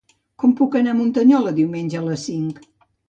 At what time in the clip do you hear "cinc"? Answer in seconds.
2.31-2.65